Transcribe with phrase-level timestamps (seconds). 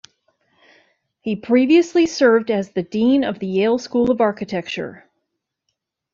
[1.19, 5.07] He previously served as the Dean of the Yale School of Architecture.